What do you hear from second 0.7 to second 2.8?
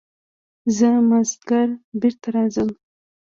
زه مازديګر بېرته راځم.